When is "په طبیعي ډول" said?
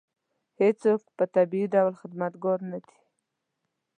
1.17-1.93